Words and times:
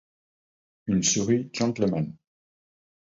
Une 0.87 1.03
souris 1.03 1.51
gentleman. 1.53 2.15